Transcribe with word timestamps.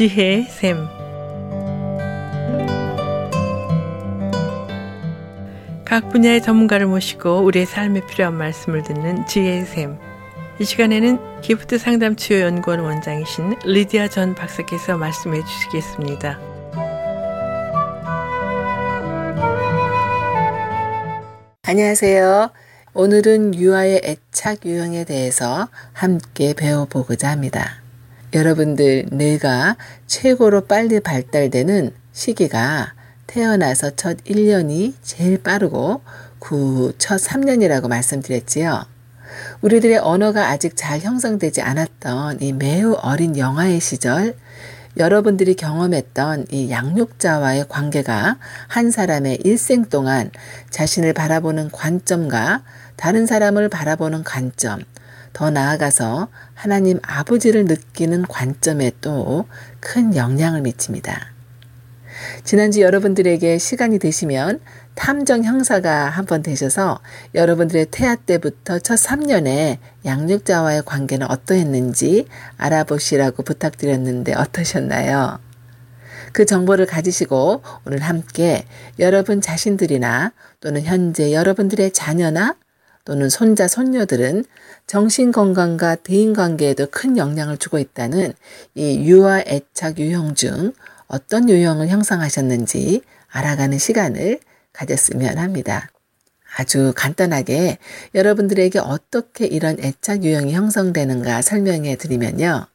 지혜의 0.00 0.44
샘. 0.44 0.88
각 5.84 6.08
분야의 6.08 6.40
전문가를 6.40 6.86
모시고 6.86 7.40
우리의 7.40 7.66
삶에 7.66 8.00
필요한 8.06 8.32
말씀을 8.32 8.82
듣는 8.82 9.26
지혜의 9.26 9.66
샘. 9.66 9.98
이 10.58 10.64
시간에는 10.64 11.42
기프트 11.42 11.76
상담 11.76 12.16
치유 12.16 12.40
연구원 12.40 12.80
원장이신 12.80 13.56
리디아 13.66 14.08
전 14.08 14.34
박사께서 14.34 14.96
말씀해 14.96 15.44
주시겠습니다. 15.44 16.40
안녕하세요. 21.64 22.48
오늘은 22.94 23.54
유아의 23.54 24.00
애착 24.02 24.64
유형에 24.64 25.04
대해서 25.04 25.68
함께 25.92 26.54
배워보고자 26.54 27.28
합니다. 27.28 27.79
여러분들 28.32 29.06
뇌가 29.10 29.76
최고로 30.06 30.62
빨리 30.62 31.00
발달되는 31.00 31.92
시기가 32.12 32.94
태어나서 33.26 33.90
첫 33.96 34.18
1년이 34.24 34.94
제일 35.02 35.42
빠르고 35.42 36.02
그 36.38 36.92
첫 36.98 37.16
3년이라고 37.16 37.88
말씀드렸지요. 37.88 38.84
우리들의 39.60 39.98
언어가 39.98 40.48
아직 40.48 40.76
잘 40.76 41.00
형성되지 41.00 41.62
않았던 41.62 42.40
이 42.40 42.52
매우 42.52 42.94
어린 43.00 43.36
영아의 43.36 43.80
시절, 43.80 44.36
여러분들이 44.96 45.54
경험했던 45.54 46.46
이 46.50 46.70
양육자와의 46.70 47.66
관계가 47.68 48.38
한 48.66 48.90
사람의 48.90 49.38
일생 49.44 49.84
동안 49.84 50.30
자신을 50.70 51.12
바라보는 51.12 51.70
관점과 51.70 52.64
다른 52.96 53.26
사람을 53.26 53.68
바라보는 53.68 54.24
관점, 54.24 54.80
더 55.32 55.50
나아가서 55.50 56.28
하나님 56.54 56.98
아버지를 57.02 57.64
느끼는 57.64 58.22
관점에 58.22 58.92
또 59.00 59.46
큰 59.80 60.14
영향을 60.14 60.60
미칩니다. 60.62 61.32
지난주 62.44 62.82
여러분들에게 62.82 63.56
시간이 63.58 63.98
되시면 63.98 64.60
탐정 64.94 65.44
형사가 65.44 66.10
한 66.10 66.26
번 66.26 66.42
되셔서 66.42 67.00
여러분들의 67.34 67.86
태아 67.90 68.14
때부터 68.14 68.78
첫 68.80 68.96
3년에 68.96 69.78
양육자와의 70.04 70.82
관계는 70.84 71.30
어떠했는지 71.30 72.26
알아보시라고 72.58 73.42
부탁드렸는데 73.42 74.34
어떠셨나요? 74.34 75.38
그 76.32 76.44
정보를 76.44 76.86
가지시고 76.86 77.62
오늘 77.86 78.00
함께 78.00 78.64
여러분 78.98 79.40
자신들이나 79.40 80.32
또는 80.60 80.82
현재 80.82 81.32
여러분들의 81.32 81.92
자녀나 81.92 82.54
또는 83.04 83.28
손자, 83.28 83.66
손녀들은 83.66 84.44
정신 84.86 85.32
건강과 85.32 85.96
대인 85.96 86.32
관계에도 86.32 86.86
큰 86.90 87.16
영향을 87.16 87.56
주고 87.56 87.78
있다는 87.78 88.32
이 88.74 89.08
유아 89.08 89.40
애착 89.46 89.98
유형 89.98 90.34
중 90.34 90.72
어떤 91.06 91.48
유형을 91.48 91.88
형성하셨는지 91.88 93.02
알아가는 93.28 93.78
시간을 93.78 94.40
가졌으면 94.72 95.38
합니다. 95.38 95.90
아주 96.56 96.92
간단하게 96.96 97.78
여러분들에게 98.14 98.80
어떻게 98.80 99.46
이런 99.46 99.76
애착 99.80 100.24
유형이 100.24 100.52
형성되는가 100.52 101.42
설명해 101.42 101.96
드리면요. 101.96 102.66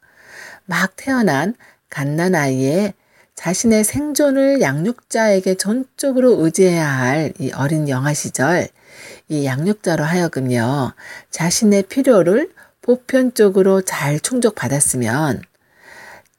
막 0.65 0.95
태어난 0.95 1.55
갓난 1.89 2.35
아이의 2.35 2.93
자신의 3.35 3.83
생존을 3.83 4.61
양육자에게 4.61 5.55
전적으로 5.55 6.43
의지해야 6.43 6.87
할 6.87 7.33
이 7.39 7.51
어린 7.51 7.89
영아 7.89 8.13
시절, 8.13 8.67
이 9.27 9.45
양육자로 9.45 10.03
하여금요, 10.03 10.93
자신의 11.31 11.83
필요를 11.83 12.51
보편적으로 12.81 13.81
잘 13.81 14.19
충족받았으면, 14.19 15.41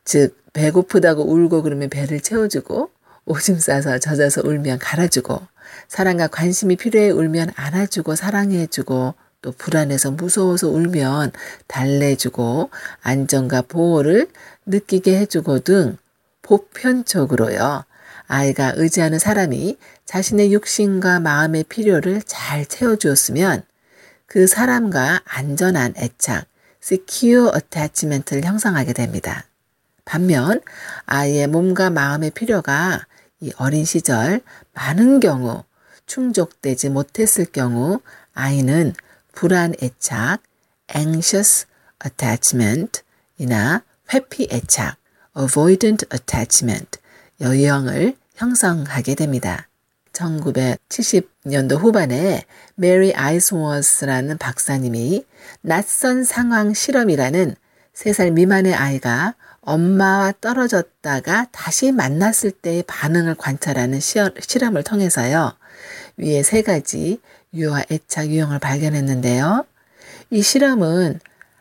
즉, 0.05 0.37
배고프다고 0.53 1.23
울고 1.31 1.63
그러면 1.63 1.91
배를 1.91 2.21
채워주고, 2.21 2.91
오줌 3.27 3.59
싸서 3.61 3.99
젖어서 3.99 4.43
울면 4.45 4.79
갈아주고, 4.79 5.43
사랑과 5.89 6.29
관심이 6.29 6.77
필요해 6.77 7.11
울면 7.11 7.53
안아주고 7.57 8.15
사랑해주고, 8.15 9.15
또 9.43 9.53
불안해서 9.53 10.13
무서워서 10.13 10.69
울면 10.71 11.33
달래주고, 11.67 12.71
안정과 13.03 13.63
보호를 13.63 14.29
느끼게 14.67 15.19
해주고 15.19 15.61
등 15.61 15.99
보편적으로요. 16.47 17.85
아이가 18.29 18.73
의지하는 18.77 19.19
사람이 19.19 19.77
자신의 20.05 20.53
육신과 20.53 21.21
마음의 21.21 21.65
필요를 21.65 22.23
잘 22.25 22.65
채워주었으면 22.65 23.65
그 24.27 24.47
사람과 24.47 25.23
안전한 25.25 25.95
애착, 25.97 26.47
secure 26.83 27.51
attachment를 27.55 28.45
형성하게 28.45 28.93
됩니다. 28.93 29.45
반면 30.05 30.61
아이의 31.07 31.49
몸과 31.49 31.91
마음의 31.91 32.31
필요가 32.31 33.05
이 33.41 33.53
어린 33.57 33.85
시절 33.85 34.41
많은 34.73 35.19
경우 35.21 35.65
충족되지 36.07 36.91
못했을 36.91 37.47
경우 37.47 38.01
아이는 38.35 38.95
불안 39.33 39.75
애착, 39.83 40.43
anxious 40.95 41.67
attachment 42.05 43.03
이나 43.39 43.83
회피 44.13 44.49
애착, 44.51 44.97
avoidant 45.39 46.07
attachment 46.13 46.99
여유형을 47.41 48.17
형성하게 48.35 49.15
됩니다. 49.15 49.69
1970년도 50.13 51.79
후반에 51.79 52.45
메리 52.75 53.15
아이스워스라는 53.15 54.39
박사님이 54.39 55.25
낯선 55.61 56.25
상황 56.25 56.73
실험이라는 56.73 57.55
3살 57.95 58.33
미만의 58.33 58.75
아이가 58.75 59.35
엄마와 59.61 60.33
떨어졌다가 60.41 61.49
다시 61.51 61.93
만났을 61.93 62.51
때의 62.51 62.85
반응을 62.87 63.35
관찰하는 63.35 64.01
실험을 64.01 64.85
통해서요. 64.85 65.55
위에 66.17 66.43
세 66.43 66.63
가지 66.63 67.21
유아 67.53 67.83
애착 67.91 68.29
유형을 68.29 68.59
발견했는데요. 68.59 69.67
이 70.31 70.43
실험은 70.43 71.21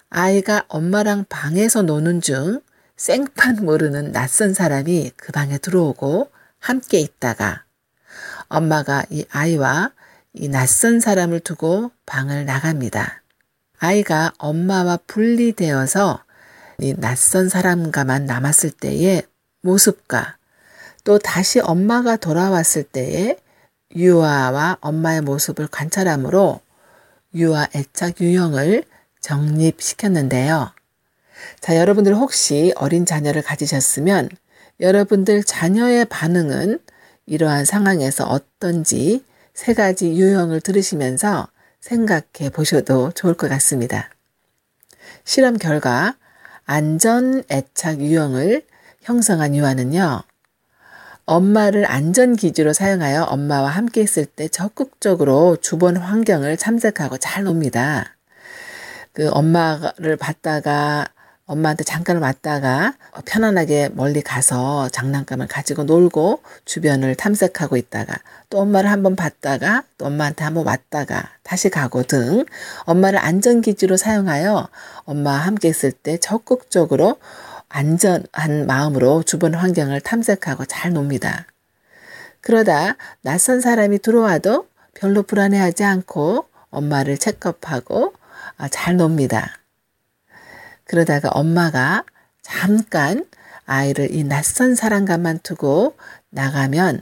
아이가 0.09 0.63
엄마랑 0.67 1.25
방에서 1.27 1.81
노는 1.81 2.21
중 2.21 2.61
생판 2.97 3.65
모르는 3.65 4.11
낯선 4.11 4.53
사람이 4.53 5.11
그 5.17 5.31
방에 5.31 5.57
들어오고 5.57 6.31
함께 6.59 6.99
있다가 6.99 7.63
엄마가 8.47 9.05
이 9.09 9.25
아이와 9.29 9.91
이 10.33 10.47
낯선 10.47 10.99
사람을 10.99 11.41
두고 11.41 11.91
방을 12.05 12.45
나갑니다. 12.45 13.21
아이가 13.79 14.33
엄마와 14.37 14.99
분리되어서 15.07 16.23
이 16.79 16.93
낯선 16.97 17.49
사람과만 17.49 18.25
남았을 18.25 18.71
때의 18.71 19.23
모습과 19.61 20.37
또 21.03 21.19
다시 21.19 21.59
엄마가 21.59 22.17
돌아왔을 22.17 22.83
때의 22.83 23.37
유아와 23.95 24.77
엄마의 24.81 25.21
모습을 25.21 25.67
관찰함으로 25.67 26.61
유아 27.33 27.67
애착 27.75 28.21
유형을 28.21 28.83
정립시켰는데요. 29.21 30.71
자, 31.59 31.77
여러분들 31.77 32.15
혹시 32.15 32.73
어린 32.75 33.05
자녀를 33.05 33.41
가지셨으면 33.41 34.29
여러분들 34.79 35.43
자녀의 35.43 36.05
반응은 36.05 36.79
이러한 37.25 37.65
상황에서 37.65 38.25
어떤지 38.25 39.23
세 39.53 39.73
가지 39.73 40.11
유형을 40.11 40.61
들으시면서 40.61 41.47
생각해 41.79 42.49
보셔도 42.51 43.11
좋을 43.11 43.35
것 43.35 43.47
같습니다. 43.49 44.09
실험 45.23 45.57
결과 45.57 46.15
안전 46.65 47.43
애착 47.49 48.01
유형을 48.01 48.63
형성한 49.01 49.55
유아는요. 49.55 50.23
엄마를 51.25 51.89
안전 51.89 52.35
기주로 52.35 52.73
사용하여 52.73 53.23
엄마와 53.23 53.69
함께 53.69 54.01
있을 54.01 54.25
때 54.25 54.47
적극적으로 54.47 55.57
주변 55.59 55.97
환경을 55.97 56.57
참작하고 56.57 57.17
잘 57.17 57.43
놉니다. 57.43 58.15
그 59.13 59.29
엄마를 59.29 60.17
봤다가 60.17 61.07
엄마한테 61.47 61.83
잠깐 61.83 62.17
왔다가 62.17 62.95
편안하게 63.25 63.89
멀리 63.93 64.21
가서 64.21 64.89
장난감을 64.89 65.47
가지고 65.47 65.83
놀고 65.83 66.41
주변을 66.65 67.15
탐색하고 67.15 67.77
있다가 67.77 68.15
또 68.49 68.59
엄마를 68.59 68.89
한번 68.89 69.15
봤다가 69.15 69.83
또 69.97 70.05
엄마한테 70.07 70.43
한번 70.43 70.65
왔다가 70.65 71.29
다시 71.43 71.69
가고 71.69 72.01
등 72.01 72.45
엄마를 72.85 73.19
안전기지로 73.19 73.95
사용하여 73.95 74.69
엄마와 75.03 75.37
함께 75.37 75.67
있을 75.69 75.91
때 75.91 76.17
적극적으로 76.17 77.17
안전한 77.69 78.65
마음으로 78.65 79.21
주변 79.23 79.53
환경을 79.53 80.01
탐색하고 80.01 80.65
잘 80.65 80.93
놉니다. 80.93 81.45
그러다 82.41 82.95
낯선 83.21 83.61
사람이 83.61 83.99
들어와도 83.99 84.67
별로 84.95 85.21
불안해하지 85.23 85.83
않고 85.83 86.45
엄마를 86.69 87.17
체크업하고 87.17 88.13
아, 88.57 88.67
잘 88.67 88.97
놉니다. 88.97 89.57
그러다가 90.85 91.29
엄마가 91.29 92.03
잠깐 92.41 93.25
아이를 93.65 94.13
이 94.13 94.23
낯선 94.23 94.75
사람과만 94.75 95.39
두고 95.39 95.95
나가면 96.29 97.01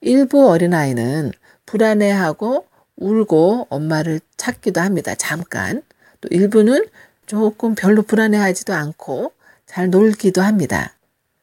일부 0.00 0.48
어린아이는 0.48 1.32
불안해하고 1.66 2.66
울고 2.96 3.66
엄마를 3.70 4.20
찾기도 4.36 4.80
합니다. 4.80 5.14
잠깐. 5.14 5.82
또 6.20 6.28
일부는 6.30 6.86
조금 7.26 7.74
별로 7.74 8.02
불안해하지도 8.02 8.74
않고 8.74 9.32
잘 9.66 9.90
놀기도 9.90 10.42
합니다. 10.42 10.92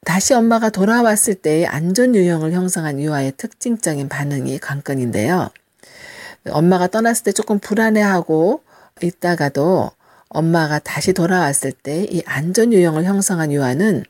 다시 0.04 0.34
엄마가 0.34 0.70
돌아왔을 0.70 1.34
때의 1.34 1.66
안전 1.66 2.14
유형을 2.14 2.52
형성한 2.52 3.00
유아의 3.00 3.32
특징적인 3.36 4.08
반응이 4.08 4.58
관건인데요. 4.58 5.50
엄마가 6.50 6.86
떠났을 6.88 7.24
때 7.24 7.32
조금 7.32 7.58
불안해하고 7.58 8.62
있다가도 9.02 9.90
엄마가 10.28 10.78
다시 10.80 11.12
돌아왔을 11.12 11.72
때 11.72 12.06
이 12.10 12.22
안전 12.26 12.72
유형을 12.72 13.04
형성한 13.04 13.52
유아는 13.52 14.04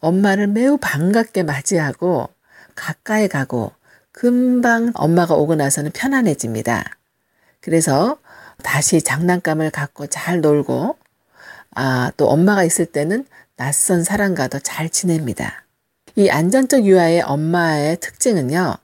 엄마를 0.00 0.46
매우 0.46 0.78
반갑게 0.78 1.42
맞이하고 1.42 2.28
가까이 2.74 3.28
가고 3.28 3.72
금방 4.12 4.92
엄마가 4.94 5.34
오고 5.34 5.54
나서는 5.54 5.90
편안해집니다. 5.92 6.84
그래서 7.60 8.18
다시 8.62 9.02
장난감을 9.02 9.70
갖고 9.70 10.06
잘 10.06 10.40
놀고 10.40 10.96
아, 11.74 12.10
또 12.16 12.28
엄마가 12.28 12.64
있을 12.64 12.86
때는 12.86 13.26
낯선 13.56 14.02
사람과도 14.02 14.58
잘 14.60 14.88
지냅니다. 14.88 15.64
이 16.16 16.28
안전적 16.28 16.84
유아의 16.84 17.22
엄마의 17.22 17.98
특징은요. 18.00 18.74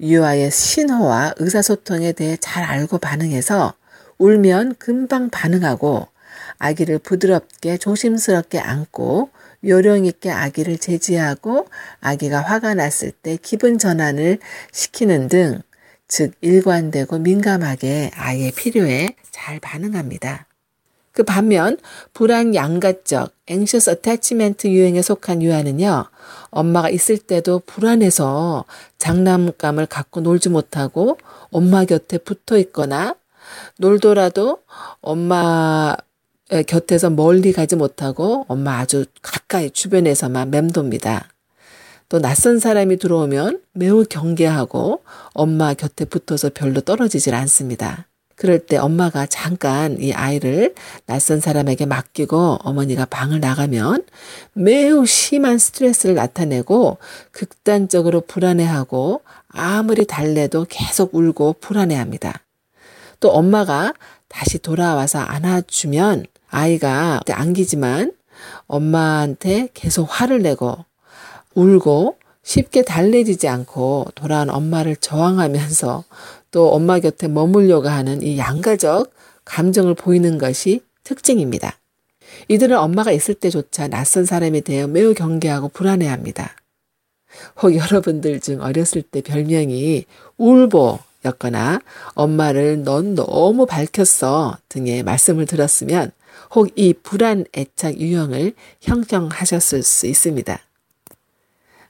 유아의 0.00 0.50
신호와 0.50 1.34
의사소통에 1.38 2.12
대해 2.12 2.36
잘 2.40 2.64
알고 2.64 2.98
반응해서 2.98 3.74
울면 4.18 4.76
금방 4.78 5.30
반응하고 5.30 6.08
아기를 6.64 6.98
부드럽게 6.98 7.78
조심스럽게 7.78 8.58
안고 8.58 9.30
요령 9.64 10.04
있게 10.06 10.30
아기를 10.30 10.78
제지하고 10.78 11.68
아기가 12.00 12.40
화가 12.40 12.74
났을 12.74 13.10
때 13.10 13.38
기분 13.40 13.78
전환을 13.78 14.38
시키는 14.72 15.28
등 15.28 15.62
즉 16.08 16.32
일관되고 16.40 17.18
민감하게 17.18 18.10
아이의 18.14 18.52
필요에 18.52 19.16
잘 19.30 19.58
반응합니다. 19.60 20.46
그 21.12 21.22
반면 21.22 21.78
불안 22.12 22.54
양가적 22.54 23.34
anxious 23.48 23.88
attachment 23.88 24.68
유행에 24.68 25.00
속한 25.00 25.42
유아는요. 25.42 26.06
엄마가 26.50 26.90
있을 26.90 27.18
때도 27.18 27.62
불안해서 27.66 28.64
장난감을 28.98 29.86
갖고 29.86 30.20
놀지 30.20 30.48
못하고 30.48 31.18
엄마 31.50 31.84
곁에 31.84 32.18
붙어 32.18 32.58
있거나 32.58 33.14
놀더라도 33.78 34.58
엄마 35.00 35.96
곁에서 36.66 37.10
멀리 37.10 37.52
가지 37.52 37.76
못하고 37.76 38.44
엄마 38.48 38.78
아주 38.78 39.06
가까이 39.22 39.70
주변에서만 39.70 40.50
맴돕니다. 40.50 41.28
또 42.08 42.20
낯선 42.20 42.58
사람이 42.58 42.98
들어오면 42.98 43.62
매우 43.72 44.04
경계하고 44.04 45.02
엄마 45.32 45.74
곁에 45.74 46.04
붙어서 46.04 46.50
별로 46.54 46.80
떨어지질 46.80 47.34
않습니다. 47.34 48.06
그럴 48.36 48.58
때 48.58 48.76
엄마가 48.76 49.26
잠깐 49.26 50.00
이 50.00 50.12
아이를 50.12 50.74
낯선 51.06 51.40
사람에게 51.40 51.86
맡기고 51.86 52.58
어머니가 52.62 53.04
방을 53.06 53.40
나가면 53.40 54.04
매우 54.52 55.06
심한 55.06 55.58
스트레스를 55.58 56.16
나타내고 56.16 56.98
극단적으로 57.30 58.22
불안해하고 58.22 59.22
아무리 59.48 60.04
달래도 60.04 60.66
계속 60.68 61.14
울고 61.14 61.56
불안해합니다. 61.60 62.40
또 63.20 63.30
엄마가 63.30 63.94
다시 64.28 64.58
돌아와서 64.58 65.20
안아주면 65.20 66.26
아이가 66.54 67.20
안기지만 67.28 68.12
엄마한테 68.68 69.68
계속 69.74 70.04
화를 70.04 70.40
내고 70.40 70.76
울고 71.54 72.18
쉽게 72.44 72.84
달래지지 72.84 73.48
않고 73.48 74.06
돌아온 74.14 74.50
엄마를 74.50 74.94
저항하면서 74.96 76.04
또 76.52 76.70
엄마 76.70 77.00
곁에 77.00 77.26
머물려고 77.26 77.88
하는 77.88 78.22
이 78.22 78.38
양가적 78.38 79.12
감정을 79.44 79.94
보이는 79.94 80.38
것이 80.38 80.82
특징입니다. 81.02 81.76
이들은 82.46 82.78
엄마가 82.78 83.10
있을 83.10 83.34
때조차 83.34 83.88
낯선 83.88 84.24
사람에 84.24 84.60
대해 84.60 84.86
매우 84.86 85.12
경계하고 85.12 85.68
불안해합니다. 85.70 86.54
혹 87.62 87.74
여러분들 87.74 88.38
중 88.38 88.60
어렸을 88.62 89.02
때 89.02 89.22
별명이 89.22 90.04
울보였거나 90.36 91.80
엄마를 92.14 92.84
넌 92.84 93.16
너무 93.16 93.66
밝혔어 93.66 94.56
등의 94.68 95.02
말씀을 95.02 95.46
들었으면 95.46 96.12
혹 96.54 96.68
이 96.76 96.94
불안 96.94 97.44
애착 97.56 97.98
유형을 97.98 98.54
형성하셨을 98.80 99.82
수 99.82 100.06
있습니다. 100.06 100.58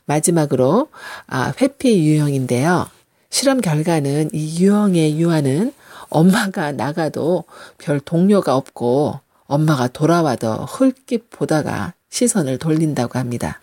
마지막으로 0.07 0.89
아, 1.27 1.53
회피 1.61 2.07
유형인데요. 2.07 2.89
실험 3.31 3.61
결과는 3.61 4.31
이 4.33 4.63
유형의 4.63 5.19
유아는 5.21 5.73
엄마가 6.09 6.73
나가도 6.73 7.45
별 7.79 8.01
동료가 8.01 8.57
없고 8.57 9.19
엄마가 9.47 9.89
돌아와도 9.89 10.53
헐깃 10.53 11.31
보다가 11.31 11.95
시선을 12.11 12.59
돌린다고 12.59 13.19
합니다. 13.19 13.59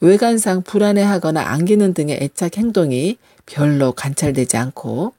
외관상 0.00 0.62
불안해하거나 0.62 1.40
안기는 1.40 1.92
등의 1.92 2.18
애착 2.22 2.56
행동이 2.56 3.18
별로 3.46 3.92
관찰되지 3.92 4.56
않고 4.56 5.12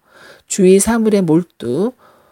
주위 0.47 0.79
사물에 0.79 1.21
몰두 1.21 1.91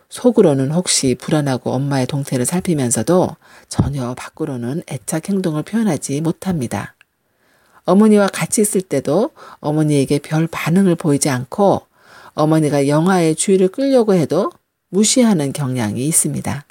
속으로는 0.09 0.71
혹시 0.71 1.15
불안하고 1.15 1.71
엄마의 1.71 2.07
동태를 2.07 2.45
살피면서도 2.45 3.35
전혀 3.67 4.13
밖으로는 4.13 4.83
애착 4.89 5.29
행동을 5.29 5.63
표현하지 5.63 6.21
못합니다. 6.21 6.95
어머니와 7.85 8.27
같이 8.27 8.61
있을 8.61 8.81
때도 8.81 9.31
어머니에게 9.59 10.19
별 10.19 10.47
반응을 10.47 10.95
보이지 10.95 11.29
않고 11.29 11.81
어머니가 12.33 12.87
영화의 12.87 13.35
주의를 13.35 13.69
끌려고 13.69 14.13
해도 14.13 14.51
무시하는 14.89 15.53
경향이 15.53 16.05
있습니다. 16.05 16.65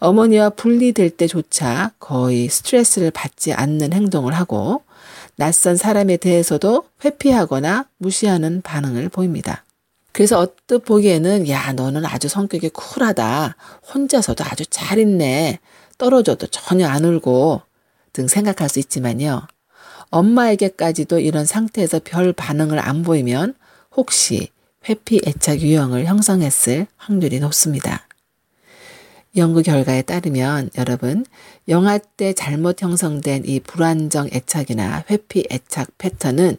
어머니와 0.00 0.50
분리될 0.50 1.10
때조차 1.10 1.92
거의 1.98 2.48
스트레스를 2.48 3.10
받지 3.10 3.52
않는 3.52 3.92
행동을 3.92 4.34
하고 4.34 4.82
낯선 5.36 5.76
사람에 5.76 6.16
대해서도 6.16 6.84
회피하거나 7.04 7.86
무시하는 7.98 8.60
반응을 8.62 9.08
보입니다. 9.08 9.63
그래서 10.14 10.38
언뜻 10.38 10.84
보기에는 10.84 11.48
야 11.48 11.72
너는 11.72 12.06
아주 12.06 12.28
성격이 12.28 12.68
쿨하다. 12.68 13.56
혼자서도 13.92 14.44
아주 14.44 14.64
잘 14.64 14.98
있네. 14.98 15.58
떨어져도 15.98 16.46
전혀 16.46 16.86
안 16.86 17.04
울고 17.04 17.62
등 18.12 18.28
생각할 18.28 18.68
수 18.68 18.78
있지만요. 18.78 19.48
엄마에게까지도 20.10 21.18
이런 21.18 21.44
상태에서 21.44 22.00
별 22.04 22.32
반응을 22.32 22.78
안 22.78 23.02
보이면 23.02 23.54
혹시 23.96 24.50
회피 24.88 25.20
애착 25.26 25.60
유형을 25.60 26.04
형성했을 26.04 26.86
확률이 26.96 27.40
높습니다. 27.40 28.06
연구 29.36 29.64
결과에 29.64 30.02
따르면 30.02 30.70
여러분 30.78 31.26
영아 31.66 31.98
때 31.98 32.34
잘못 32.34 32.82
형성된 32.82 33.46
이 33.46 33.58
불안정 33.58 34.28
애착이나 34.32 35.06
회피 35.10 35.48
애착 35.50 35.98
패턴은 35.98 36.56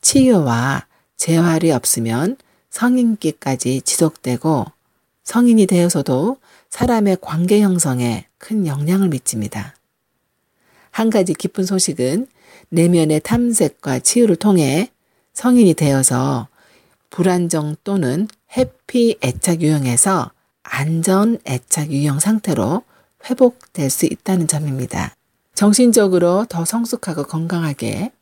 치유와 0.00 0.86
재활이 1.16 1.70
없으면 1.70 2.36
성인기까지 2.70 3.82
지속되고 3.82 4.66
성인이 5.24 5.66
되어서도 5.66 6.38
사람의 6.70 7.18
관계 7.20 7.60
형성에 7.60 8.26
큰 8.38 8.66
영향을 8.66 9.08
미칩니다. 9.08 9.74
한 10.90 11.10
가지 11.10 11.34
기쁜 11.34 11.64
소식은 11.64 12.26
내면의 12.70 13.20
탐색과 13.20 14.00
치유를 14.00 14.36
통해 14.36 14.90
성인이 15.32 15.74
되어서 15.74 16.48
불안정 17.10 17.76
또는 17.84 18.28
해피 18.56 19.18
애착 19.22 19.62
유형에서 19.62 20.30
안전 20.62 21.38
애착 21.46 21.90
유형 21.90 22.18
상태로 22.18 22.82
회복될 23.28 23.90
수 23.90 24.06
있다는 24.06 24.46
점입니다. 24.46 25.14
정신적으로 25.54 26.46
더 26.48 26.64
성숙하고 26.64 27.24
건강하게 27.24 28.12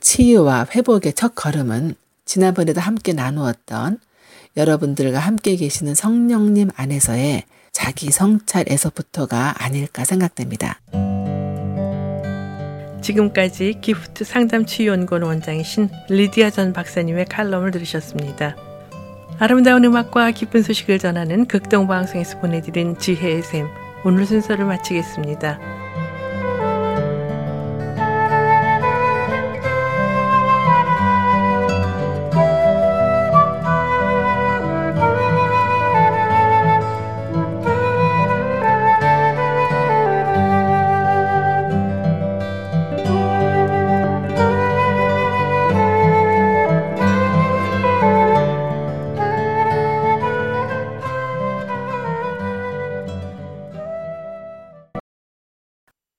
치유와 0.00 0.66
회복의 0.74 1.14
첫 1.14 1.34
걸음은 1.34 1.94
지난번에도 2.26 2.82
함께 2.82 3.14
나누었던 3.14 3.98
여러분들과 4.56 5.18
함께 5.18 5.56
계시는 5.56 5.94
성령님 5.94 6.70
안에서의 6.76 7.44
자기 7.72 8.10
성찰에서부터가 8.10 9.62
아닐까 9.62 10.04
생각됩니다. 10.04 10.80
지금까지 13.02 13.78
기프트 13.80 14.24
상담치유연구원 14.24 15.22
원장이신 15.22 15.88
리디아 16.08 16.50
전 16.50 16.72
박사님의 16.72 17.26
칼럼을 17.26 17.70
들으셨습니다. 17.70 18.56
아름다운 19.38 19.84
음악과 19.84 20.30
기쁜 20.32 20.62
소식을 20.62 20.98
전하는 20.98 21.46
극동방송에서 21.46 22.40
보내드린 22.40 22.98
지혜의 22.98 23.42
샘 23.42 23.68
오늘 24.04 24.26
순서를 24.26 24.64
마치겠습니다. 24.64 25.85